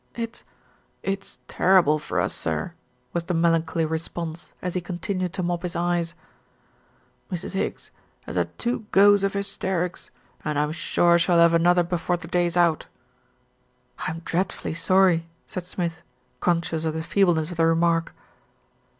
"It 0.15 0.43
it's 1.03 1.37
terrible 1.47 1.99
for 1.99 2.19
us, 2.19 2.33
sir," 2.33 2.73
was 3.13 3.25
the 3.25 3.35
melancholy 3.35 3.85
response, 3.85 4.51
as 4.59 4.73
he 4.73 4.81
continued 4.81 5.31
to 5.33 5.43
mop 5.43 5.61
his 5.61 5.75
eyes. 5.75 6.15
"Mrs. 7.31 7.53
Higgs 7.53 7.91
has 8.23 8.35
had 8.35 8.57
two 8.57 8.87
goes 8.91 9.23
of 9.23 9.33
hysterics, 9.33 10.09
and 10.43 10.57
I'm 10.57 10.71
sure 10.71 11.19
she'll 11.19 11.37
have 11.37 11.53
another 11.53 11.83
before 11.83 12.17
the 12.17 12.27
day's 12.27 12.57
out." 12.57 12.87
"I'm 14.07 14.21
dreadfully 14.25 14.73
sorry," 14.73 15.27
said 15.45 15.67
Smith, 15.67 16.01
conscious 16.39 16.83
of 16.83 16.95
the 16.95 17.03
feebleness 17.03 17.51
of 17.51 17.57
the 17.57 17.67
remark. 17.67 18.15